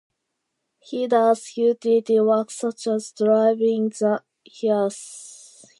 He 0.79 1.05
does 1.05 1.55
"utility" 1.57 2.19
work 2.19 2.49
such 2.49 2.87
as 2.87 3.11
driving 3.11 3.89
the 3.89 4.23
hearse. 4.63 5.63